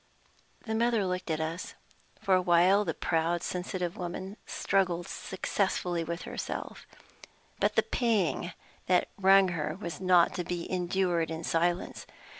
[0.65, 1.75] The mother looked at us.
[2.19, 6.87] For a while, the proud, sensitive woman struggled successfully with herself;
[7.59, 8.53] but the pang
[8.87, 12.07] that wrung her was not to be endured in silence.